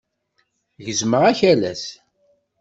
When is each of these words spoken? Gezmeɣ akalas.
Gezmeɣ 0.85 1.23
akalas. 1.31 1.83